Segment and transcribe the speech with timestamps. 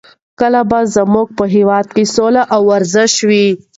[0.39, 3.47] کله به زموږ په هېواد کې سوله او ورزش وي؟